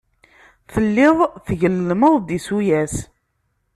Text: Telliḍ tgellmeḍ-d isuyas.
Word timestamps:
Telliḍ 0.73 1.17
tgellmeḍ-d 1.45 2.27
isuyas. 2.37 2.95